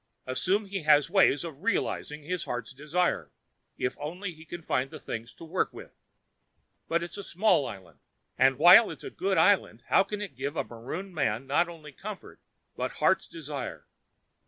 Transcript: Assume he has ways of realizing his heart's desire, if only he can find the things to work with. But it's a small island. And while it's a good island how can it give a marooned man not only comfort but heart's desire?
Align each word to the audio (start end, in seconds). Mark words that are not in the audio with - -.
Assume 0.25 0.65
he 0.65 0.81
has 0.81 1.11
ways 1.11 1.43
of 1.43 1.61
realizing 1.61 2.23
his 2.23 2.45
heart's 2.45 2.73
desire, 2.73 3.29
if 3.77 3.95
only 3.99 4.33
he 4.33 4.45
can 4.45 4.63
find 4.63 4.89
the 4.89 4.99
things 4.99 5.31
to 5.35 5.43
work 5.45 5.71
with. 5.71 5.91
But 6.87 7.03
it's 7.03 7.17
a 7.19 7.23
small 7.23 7.67
island. 7.67 7.99
And 8.35 8.57
while 8.57 8.89
it's 8.89 9.03
a 9.03 9.11
good 9.11 9.37
island 9.37 9.83
how 9.89 10.01
can 10.03 10.19
it 10.19 10.35
give 10.35 10.55
a 10.55 10.63
marooned 10.63 11.13
man 11.13 11.45
not 11.45 11.69
only 11.69 11.91
comfort 11.91 12.39
but 12.75 12.93
heart's 12.93 13.27
desire? 13.27 13.85